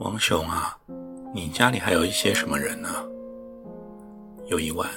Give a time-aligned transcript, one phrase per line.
[0.00, 0.74] 王雄啊，
[1.34, 2.88] 你家里还有一些什么人呢？
[4.46, 4.88] 有一晚，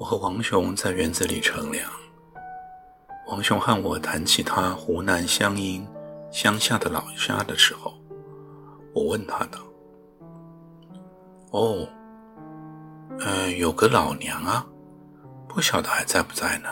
[0.00, 1.88] 我和王雄在园子里乘凉。
[3.28, 5.86] 王雄和我谈起他湖南湘阴
[6.32, 7.94] 乡下的老家的时候，
[8.92, 9.60] 我问他道
[11.54, 11.86] ：“哦，
[13.20, 14.66] 呃，有个老娘啊，
[15.48, 16.68] 不晓得还在不在呢？”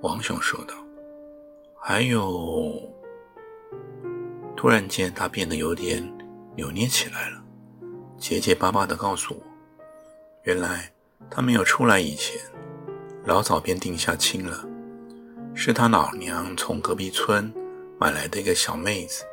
[0.00, 0.74] 王雄说道
[1.76, 2.88] ：“还有。”
[4.60, 6.06] 突然间，他变得有点
[6.54, 7.42] 扭捏起来了，
[8.18, 9.40] 结结巴巴地告诉我
[10.44, 10.92] ：“原来
[11.30, 12.38] 他没有出来以前，
[13.24, 14.62] 老早便定下亲了，
[15.54, 17.50] 是他老娘从隔壁村
[17.98, 19.24] 买来的一个小妹子。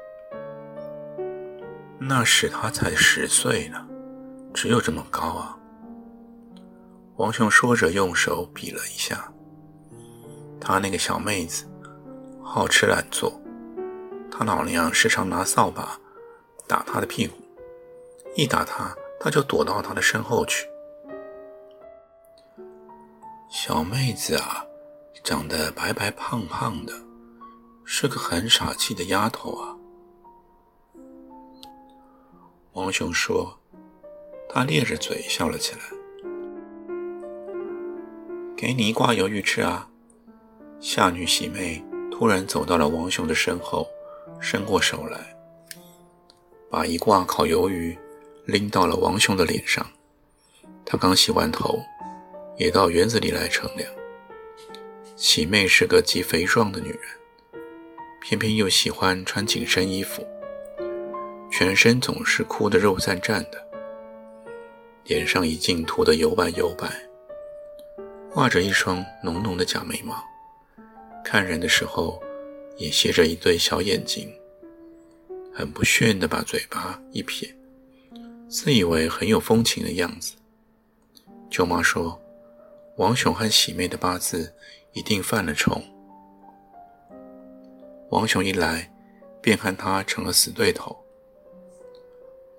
[2.00, 3.86] 那时他才十岁呢，
[4.53, 5.58] 只有这么高啊。”
[7.20, 9.30] 王雄说着，用手比了一下，
[10.58, 11.66] 他那个小妹子
[12.42, 13.38] 好吃懒做。
[14.38, 15.99] 他老娘时常拿扫把
[16.67, 17.35] 打他的屁股，
[18.35, 20.67] 一打他，他就躲到他的身后去。
[23.49, 24.63] 小妹子啊，
[25.23, 26.93] 长得白白胖胖的，
[27.83, 29.75] 是个很傻气的丫头啊。
[32.73, 33.58] 王雄说，
[34.47, 35.80] 他咧着嘴笑了起来。
[38.55, 39.89] 给你一挂鱿鱼吃啊！
[40.80, 43.87] 夏女喜妹突然走到了王雄的身后。
[44.39, 45.20] 伸过手来，
[46.70, 47.98] 把一挂烤鱿鱼
[48.45, 49.86] 拎到了王雄的脸上。
[50.86, 51.80] 他刚洗完头，
[52.58, 53.92] 也到园子里来乘凉。
[55.15, 57.02] 喜妹是个极肥壮的女人，
[58.21, 60.26] 偏偏又喜欢穿紧身衣服，
[61.52, 63.67] 全身总是哭得肉绽绽的，
[65.05, 66.87] 脸上一尽涂得油白油白，
[68.30, 70.23] 画着一双浓浓的假眉毛，
[71.26, 72.21] 看人的时候。
[72.77, 74.32] 也斜着一对小眼睛，
[75.54, 77.54] 很不炫的把嘴巴一撇，
[78.48, 80.36] 自以为很有风情的样子。
[81.49, 82.21] 舅妈说
[82.98, 84.54] ：“王雄和喜妹的八字
[84.93, 85.83] 一定犯了冲。”
[88.11, 88.94] 王雄一来，
[89.42, 90.95] 便和他成了死对头。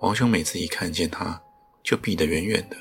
[0.01, 1.41] 王雄每次一看见他，
[1.83, 2.77] 就避得远远的，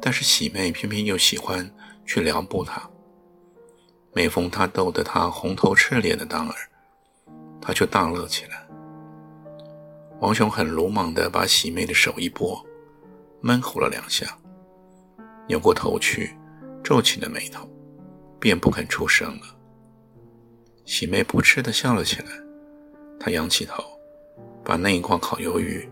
[0.00, 1.70] 但是喜妹偏偏又喜欢
[2.04, 2.90] 去撩拨他。
[4.16, 6.54] 每逢他逗得他红头赤脸的当儿，
[7.60, 8.64] 他就大乐起来。
[10.20, 12.64] 王雄很鲁莽地把喜妹的手一拨，
[13.40, 14.38] 闷吼了两下，
[15.48, 16.32] 扭过头去，
[16.84, 17.68] 皱起了眉头，
[18.38, 19.46] 便不肯出声了。
[20.84, 22.28] 喜妹扑哧地笑了起来，
[23.18, 23.82] 她仰起头，
[24.64, 25.88] 把那一块烤鱿鱼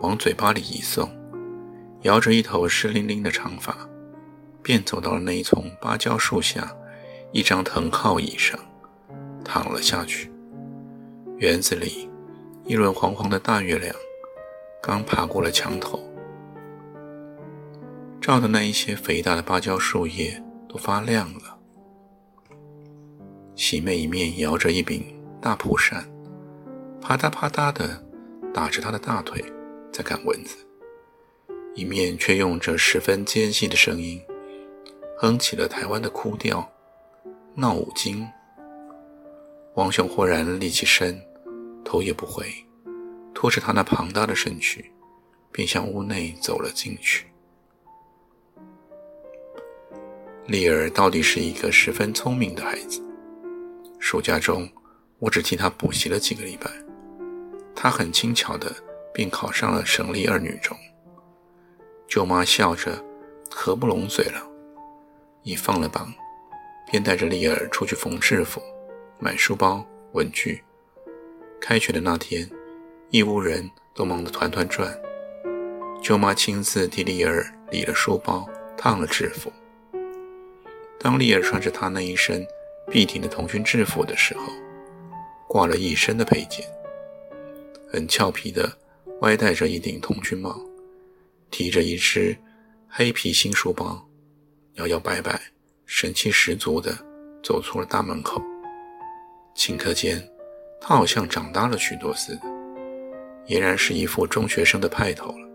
[0.00, 1.08] 往嘴巴里一送，
[2.02, 3.76] 摇着一头湿淋淋的长发，
[4.60, 6.76] 便走到了那一丛芭蕉树下。
[7.32, 8.58] 一张藤靠椅上
[9.44, 10.30] 躺了下去。
[11.38, 12.10] 园子里，
[12.64, 13.94] 一轮黄黄的大月亮
[14.82, 15.98] 刚爬过了墙头，
[18.20, 21.56] 照的那一些肥大的芭蕉树叶都发亮了。
[23.54, 25.04] 喜妹一面摇着一柄
[25.40, 26.04] 大蒲扇，
[27.00, 28.04] 啪嗒啪嗒地
[28.52, 29.42] 打着她的大腿，
[29.92, 30.56] 在赶蚊子，
[31.74, 34.20] 一面却用着十分尖细的声音
[35.18, 36.68] 哼起了台湾的哭调。
[37.54, 38.26] 闹五经，
[39.74, 41.20] 王雄忽然立起身，
[41.84, 42.46] 头也不回，
[43.34, 44.92] 拖着他那庞大的身躯，
[45.50, 47.26] 便向屋内走了进去。
[50.46, 53.02] 丽儿到底是一个十分聪明的孩子。
[53.98, 54.68] 暑假中，
[55.18, 56.70] 我只替他补习了几个礼拜，
[57.74, 58.72] 他很轻巧的
[59.12, 60.76] 便考上了省立二女中。
[62.06, 63.04] 舅妈笑着，
[63.50, 64.40] 合不拢嘴了，
[65.42, 66.12] 已放了榜。
[66.90, 68.60] 便带着丽儿出去缝制服、
[69.20, 70.60] 买书包、文具。
[71.60, 72.50] 开学的那天，
[73.10, 74.92] 一屋人都忙得团团转。
[76.02, 79.52] 舅妈亲自替丽儿理了书包、烫了制服。
[80.98, 82.44] 当丽儿穿着她那一身
[82.90, 84.52] 笔挺的童军制服的时候，
[85.46, 86.66] 挂了一身的配件，
[87.92, 88.68] 很俏皮的
[89.20, 90.60] 歪戴着一顶童军帽，
[91.52, 92.36] 提着一只
[92.88, 94.04] 黑皮新书包，
[94.74, 95.40] 摇摇摆摆。
[95.92, 96.96] 神气十足地
[97.42, 98.40] 走出了大门口，
[99.56, 100.22] 顷刻间，
[100.80, 102.42] 他好像长大了许多似的，
[103.48, 105.48] 俨然是一副中学生的派头了。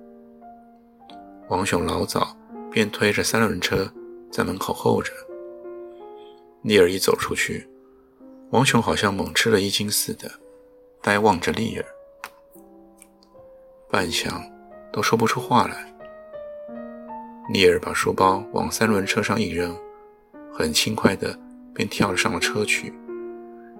[1.48, 2.36] 王雄老早
[2.70, 3.90] 便推着三轮车
[4.30, 5.14] 在门口候着。
[6.64, 7.66] 丽儿一走出去，
[8.50, 10.30] 王雄好像猛吃了一惊似的，
[11.02, 11.86] 呆望着丽儿，
[13.90, 14.44] 半晌
[14.92, 15.96] 都说不出话来。
[17.54, 19.74] 丽儿把书包往三轮车上一扔，
[20.57, 21.38] 很轻快的
[21.74, 22.94] 便跳了上了车去，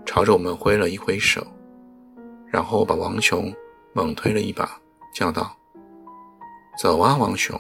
[0.06, 1.42] 朝着我们挥了一挥手，
[2.48, 3.50] 然后把王雄
[3.94, 4.78] 猛推了一把，
[5.14, 5.56] 叫道
[6.78, 7.58] ：“走啊，王雄！”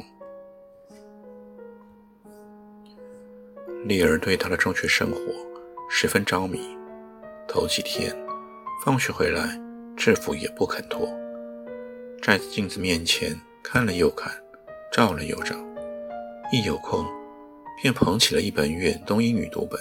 [3.88, 5.18] 丽儿对他的中学生活
[5.89, 6.77] 十分着迷，
[7.47, 8.13] 头几天
[8.83, 9.57] 放学回来，
[9.95, 11.07] 制服也不肯脱，
[12.21, 13.33] 在镜子面前
[13.63, 14.29] 看了又看，
[14.91, 15.56] 照了又照。
[16.51, 17.06] 一有空，
[17.81, 19.80] 便捧起了一本远东英语读本，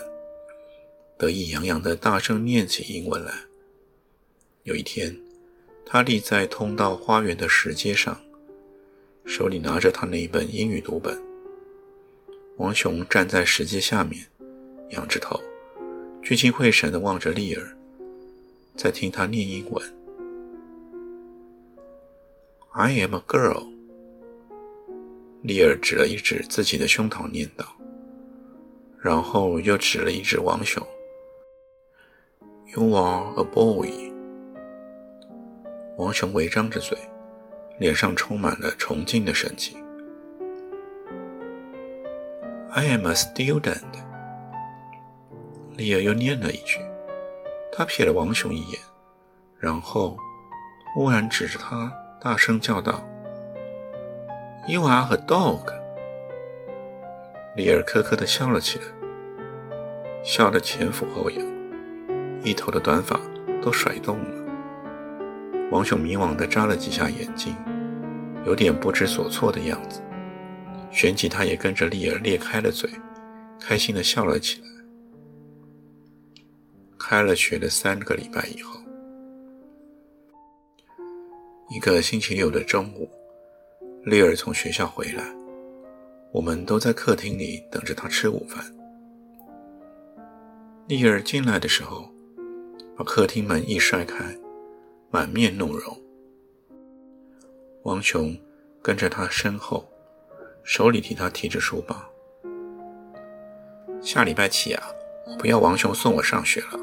[1.16, 3.32] 得意洋洋地大声念起英文来。
[4.64, 5.16] 有一天，
[5.86, 8.20] 他立在通到花园的石阶上，
[9.24, 11.20] 手里拿着他那一本英语读本。
[12.56, 14.26] 王雄站在石阶下面，
[14.90, 15.40] 仰着头，
[16.22, 17.76] 聚精会神地望着丽儿，
[18.76, 19.94] 在听他念英文。
[22.72, 23.72] I am a girl.
[25.42, 27.73] 丽儿指了一指自己的胸膛，念道，
[29.04, 30.82] 然后又指了一指王雄。
[32.74, 33.92] “You are a boy。”
[35.98, 36.96] 王雄微张着嘴，
[37.78, 39.76] 脸上充满了崇敬的神情。
[42.70, 43.82] “I am a student。”
[45.76, 46.80] 丽儿又念了一句，
[47.70, 48.80] 她瞥了王雄一眼，
[49.58, 50.16] 然后
[50.94, 53.04] 忽然指着他，大声叫道。
[54.66, 55.74] You are a dog。
[57.54, 58.84] 里尔咯咯地笑了起来，
[60.24, 61.46] 笑得前俯后仰，
[62.42, 63.20] 一头的短发
[63.62, 65.68] 都甩动了。
[65.70, 67.54] 王雄迷惘地眨了几下眼睛，
[68.46, 70.00] 有点不知所措的样子。
[70.90, 72.88] 旋即，他也跟着丽儿裂开了嘴，
[73.60, 74.68] 开心地笑了起来。
[76.98, 78.80] 开了学的三个礼拜以后，
[81.68, 83.10] 一个星期六的中午。
[84.04, 85.22] 丽儿从学校回来，
[86.32, 88.64] 我们都在客厅里等着她吃午饭。
[90.86, 92.10] 丽儿进来的时候，
[92.94, 94.38] 把客厅门一摔开，
[95.10, 95.98] 满面怒容。
[97.84, 98.36] 王雄
[98.82, 99.88] 跟着她身后，
[100.62, 101.96] 手里替她提着书包。
[104.02, 104.84] 下礼拜起啊，
[105.26, 106.78] 我不要王雄送我上学了。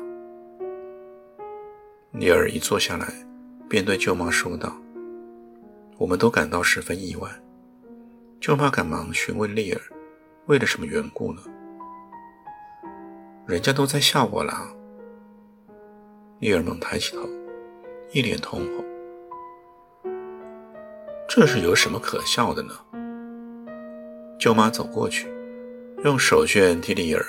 [2.13, 3.07] 丽儿一坐下来，
[3.69, 4.75] 便对舅妈说道。
[5.99, 7.29] 我们都感到十分意外，
[8.39, 9.81] 舅妈赶忙询问丽儿，
[10.47, 11.43] 为了什么缘故呢？
[13.51, 14.65] 人家都在笑我啦。
[16.39, 17.27] 丽儿猛抬起头，
[18.13, 18.85] 一脸通红。
[21.27, 22.73] 这是有什么可笑的呢？
[24.39, 25.27] 舅妈走过去，
[26.05, 27.25] 用手绢替丽儿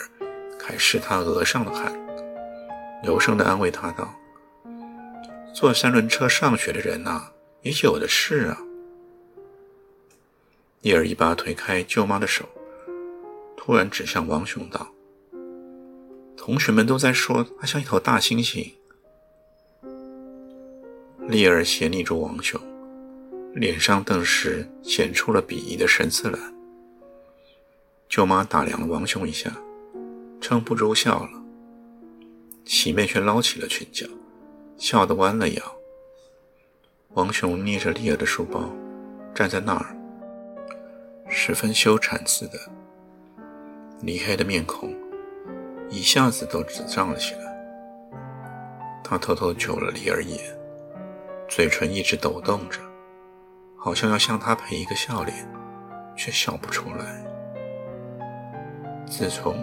[0.60, 1.92] 揩拭她额上的汗，
[3.02, 4.08] 柔声地安慰她道
[5.52, 7.32] ：“坐三轮车上学的人呐。”
[7.62, 8.58] 也有的是啊。
[10.82, 12.44] 叶儿一把推开舅妈的手，
[13.56, 14.88] 突然指向王雄道
[16.44, 18.72] ：“同学们都在说他像一头大猩猩。”
[21.28, 22.60] 丽儿斜睨住王雄，
[23.54, 26.38] 脸上顿时显出了鄙夷的神色来。
[28.08, 29.56] 舅妈打量了王雄一下，
[30.40, 31.30] 撑不住笑了。
[32.64, 34.04] 喜妹却捞起了裙角，
[34.76, 35.62] 笑得弯了腰。
[37.10, 38.68] 王雄捏着丽儿的书包，
[39.32, 39.96] 站在那儿，
[41.28, 42.58] 十分羞惭似的。
[44.00, 44.92] 李黑的面孔
[45.92, 47.40] 一下子都紫胀了起来。
[49.04, 50.58] 他偷偷瞅了李儿一眼，
[51.46, 52.80] 嘴唇一直抖动着，
[53.76, 55.36] 好像要向他赔一个笑脸，
[56.16, 57.22] 却笑不出来。
[59.06, 59.54] 自从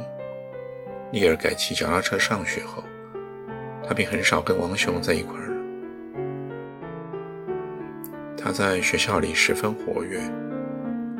[1.12, 2.84] 丽儿改骑脚踏车上学后，
[3.84, 5.50] 他便很少跟王雄在一块儿。
[8.38, 10.22] 他在学校里十分活跃，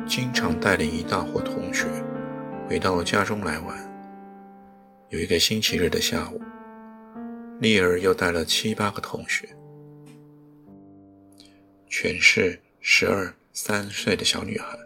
[0.06, 1.86] 经常带领一大伙同学
[2.68, 3.89] 回到家中来玩。
[5.10, 6.40] 有一个星期日的下午，
[7.58, 9.48] 丽儿又带了七八个同学，
[11.88, 14.78] 全是十二三岁的小女孩，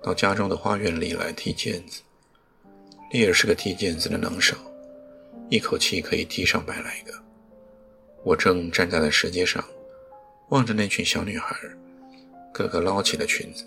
[0.00, 2.00] 到家中的花园里来踢毽子。
[3.10, 4.56] 丽儿是个踢毽子的能手，
[5.50, 7.12] 一口气可以踢上百来个。
[8.22, 9.64] 我正站在了石阶上。
[10.50, 11.56] 望着那群小女孩，
[12.54, 13.64] 个个捞起了裙子，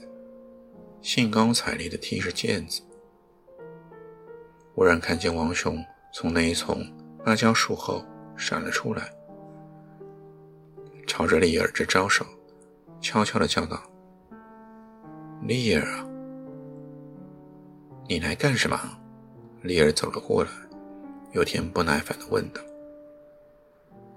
[1.01, 2.81] 兴高采烈地踢着毽子。
[4.73, 6.83] 忽然看见王雄从那一丛
[7.23, 8.03] 芭蕉树后
[8.35, 9.09] 闪了出来，
[11.05, 12.25] 朝着丽儿直招手，
[12.99, 13.81] 悄悄地叫道
[15.43, 16.07] ：“丽儿啊，
[18.07, 18.79] 你来干什么？”
[19.61, 20.49] 丽儿走了过来，
[21.33, 22.61] 有点不耐烦地问道：“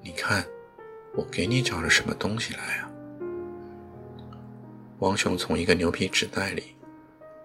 [0.02, 0.44] 你看，
[1.14, 2.90] 我给你找了什么东西来啊？”
[5.00, 6.74] 王雄从一个牛皮纸袋里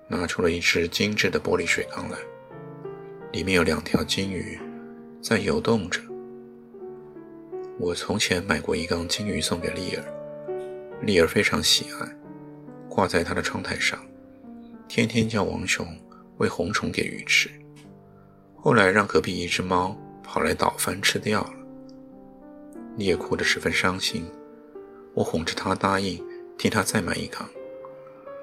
[0.08, 2.18] 拿出了一只精致的玻璃水缸来，
[3.32, 4.60] 里面有两条金鱼
[5.22, 6.02] 在游动着。
[7.78, 10.04] 我从前买过一缸金鱼送给丽儿，
[11.02, 12.18] 丽儿非常喜爱，
[12.90, 14.00] 挂在她的窗台上，
[14.88, 15.86] 天天叫王雄
[16.38, 17.50] 喂红虫给鱼吃。
[18.56, 21.54] 后来让隔壁一只猫跑来捣饭吃掉了，
[22.98, 24.26] 丽儿哭得十分伤心，
[25.14, 26.24] 我哄着她答应。
[26.58, 27.50] 替他再买一缸，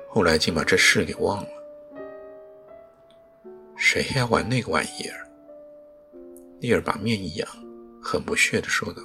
[0.08, 1.48] 后来竟把这事给忘了。
[3.76, 5.28] 谁还玩那个玩意儿？
[6.60, 7.48] 丽儿把面一扬，
[8.02, 9.02] 很不屑地说道：“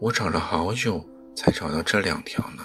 [0.00, 2.62] 我找了好久才找到这两条呢。”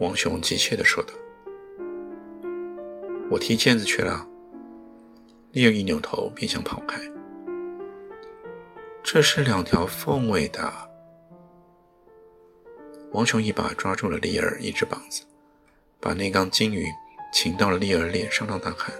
[0.00, 1.14] 王雄急切地说道
[3.30, 4.26] ：“我踢毽子去了。”
[5.52, 7.00] 丽儿一扭头便想跑开。
[9.02, 10.72] 这是两条凤尾的。
[13.12, 15.22] 王雄一把抓住了丽儿一只膀子，
[16.00, 16.86] 把那缸金鱼
[17.34, 18.94] 擒到了丽儿脸上，让她看。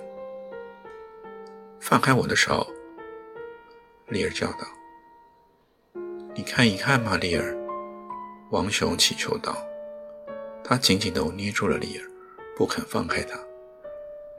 [1.79, 2.67] 放开我的手！
[4.09, 4.67] 丽儿叫道。
[6.35, 7.57] 你看一看嘛，丽儿。
[8.51, 9.65] 王雄祈求道。
[10.65, 12.11] 他紧紧地捏住了丽儿，
[12.57, 13.39] 不肯放开她。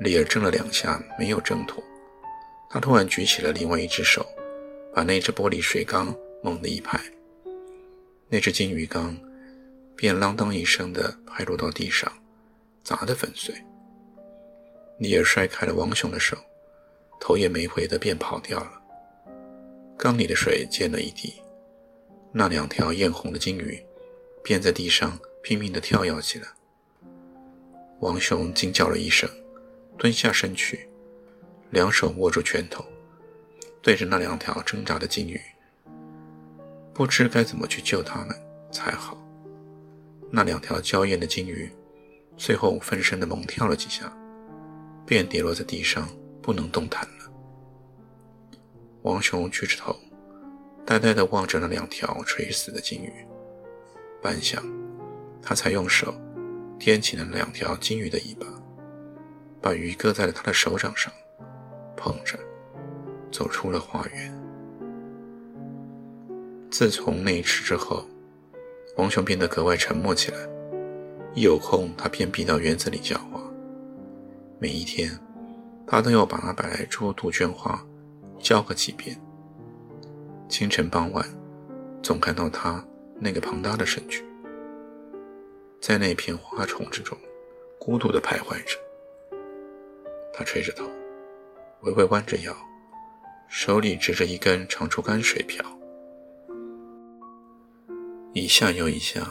[0.02, 1.82] 丽儿挣了两下，没有挣脱。
[2.70, 4.26] 他突然举起了另外一只手，
[4.94, 7.00] 把那只玻璃水缸猛地一拍，
[8.28, 9.18] 那只金鱼缸。
[9.96, 12.12] 便啷当一声的拍落到地上，
[12.84, 13.56] 砸得粉碎。
[14.98, 16.38] 丽儿摔开了王雄的手，
[17.20, 18.72] 头也没回的便跑掉了。
[19.98, 21.34] 缸里的水溅了一地，
[22.32, 23.84] 那两条艳红的金鱼
[24.44, 26.48] 便在地上拼命的跳跃起来。
[28.00, 29.30] 王雄惊叫了一声，
[29.98, 30.88] 蹲下身去，
[31.72, 32.86] 两手握住拳头，
[33.82, 35.40] 对着那两条挣扎的金鱼，
[36.94, 38.36] 不知该怎么去救它们
[38.72, 39.18] 才好。
[40.30, 41.72] 那两条娇艳的金鱼，
[42.36, 44.12] 最后分身的猛跳了几下，
[45.06, 46.10] 便跌落在地上，
[46.42, 47.32] 不能动弹了。
[49.04, 49.96] 王雄举着头，
[50.86, 53.14] 呆呆地望着那两条垂死的金鱼，
[54.22, 54.60] 半晌，
[55.42, 56.14] 他才用手
[56.80, 58.48] 掂起了两条金鱼的尾巴，
[59.62, 61.12] 把鱼搁在了他的手掌上，
[61.96, 62.40] 捧着，
[63.32, 64.34] 走出了花园。
[66.72, 68.06] 自从那一次之后。
[68.98, 70.38] 王雄变得格外沉默起来，
[71.34, 73.42] 一有空他便避到园子里讲话。
[74.66, 75.16] 每一天，
[75.86, 77.86] 他都要把那百来株杜鹃花
[78.40, 79.16] 浇个几遍。
[80.50, 81.24] 清晨傍晚，
[82.02, 82.84] 总看到他
[83.20, 84.26] 那个庞大的身躯，
[85.80, 87.16] 在那片花丛之中
[87.78, 88.76] 孤独地徘徊着。
[90.34, 90.90] 他垂着头，
[91.82, 92.52] 微微弯着腰，
[93.48, 95.64] 手里执着一根长竹竿水瓢。
[98.34, 99.30] 一下又一下，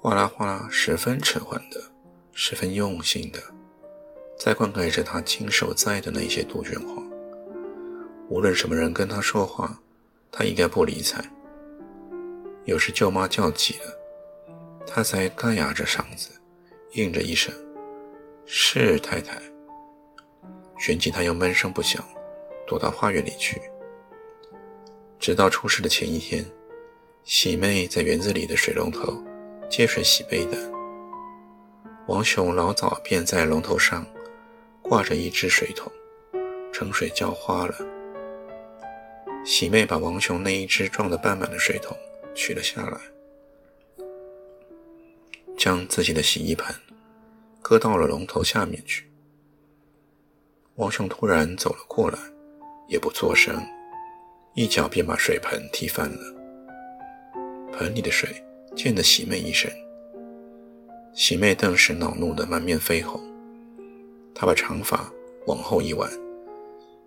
[0.00, 1.82] 哗啦哗啦，十分沉缓的，
[2.30, 3.40] 十分用心的，
[4.38, 7.02] 在灌溉着他亲手栽的那些杜鹃花。
[8.28, 9.78] 无论什么人跟他说话，
[10.32, 11.24] 他应该不理睬。
[12.64, 13.98] 有时舅妈叫急了，
[14.86, 16.30] 他才干哑着嗓子，
[16.92, 17.54] 应着一声
[18.46, 19.40] “是太太”，
[20.78, 22.02] 旋即他又闷声不响，
[22.66, 23.60] 躲到花园里去。
[25.18, 26.44] 直到出事的前一天。
[27.22, 29.16] 喜妹在园子里的水龙头
[29.70, 30.70] 接水洗杯的，
[32.06, 34.04] 王雄老早便在龙头上
[34.86, 35.90] 挂着一只水桶，
[36.70, 37.74] 盛水浇花了。
[39.42, 41.96] 喜妹把王雄那一只装得半满的水桶
[42.34, 43.00] 取了下来，
[45.56, 46.74] 将自己的洗衣盆
[47.62, 49.10] 搁到了龙头下面去。
[50.74, 52.18] 王雄突然走了过来，
[52.86, 53.58] 也不作声，
[54.54, 56.34] 一脚便把水盆踢翻了。
[57.72, 58.44] 盆里的水
[58.76, 59.72] 溅得喜妹一身，
[61.14, 63.18] 喜妹顿时恼怒得满面绯红。
[64.34, 65.08] 她把长发
[65.46, 66.10] 往后一挽，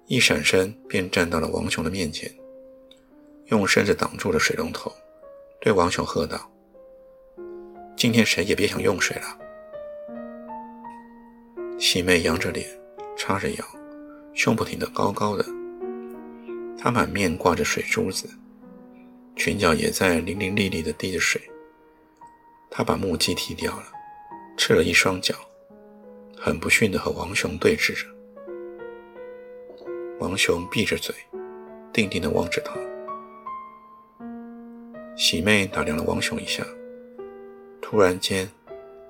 [0.06, 2.32] 一闪身便站到了王雄的面前，
[3.48, 4.92] 用身子挡住了水龙头，
[5.60, 6.50] 对王雄喝道
[7.98, 9.38] ：“今天谁也别想用水了。”
[11.78, 12.68] 喜妹扬着脸，
[13.18, 13.66] 叉着腰，
[14.34, 15.46] 胸脯挺得高高的，
[16.78, 18.30] 她满面挂着水珠子。
[19.36, 21.40] 裙角也在淋淋沥沥地滴着水。
[22.70, 23.86] 他把木屐踢掉了，
[24.58, 25.34] 赤了一双脚，
[26.40, 28.08] 很不逊地和王雄对峙着。
[30.20, 31.14] 王雄闭着嘴，
[31.92, 32.74] 定定地望着他。
[35.16, 36.64] 喜妹打量了王雄一下，
[37.82, 38.50] 突然间，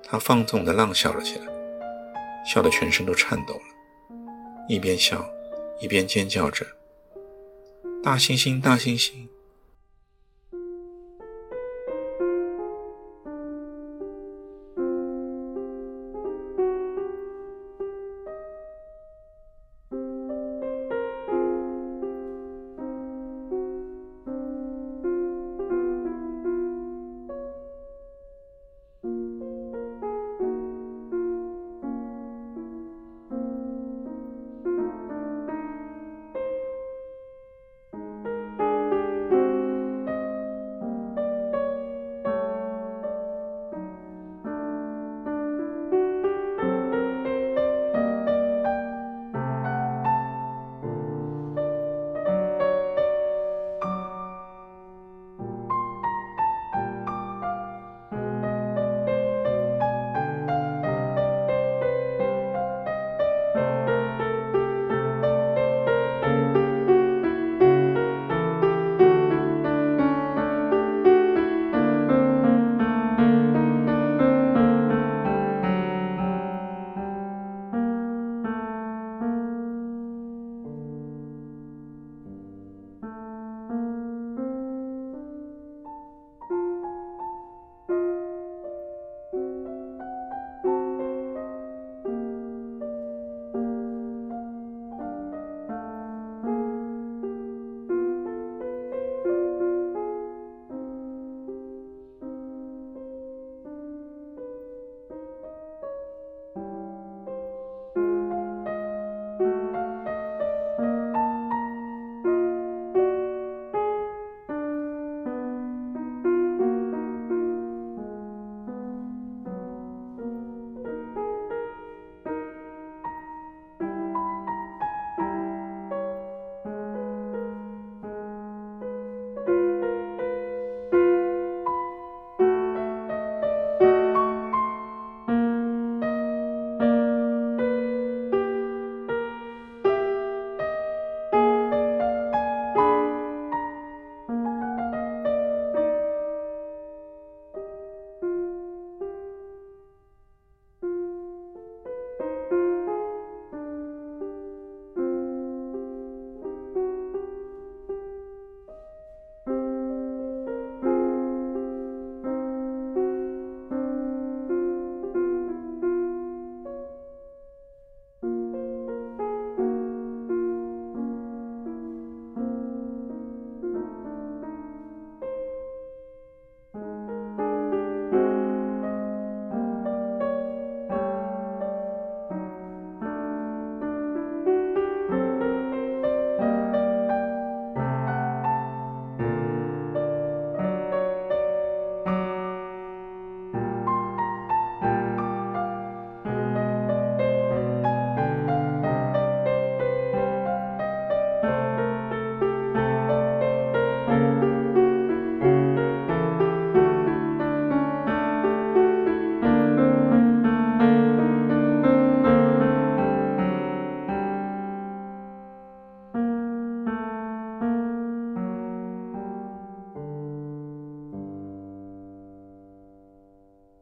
[0.02, 1.46] 她放纵地浪笑了起来，
[2.46, 3.60] 笑得全身都颤抖了，
[4.68, 5.28] 一边笑
[5.80, 6.66] 一边尖叫着
[8.02, 9.28] ：“大猩猩，大猩猩！”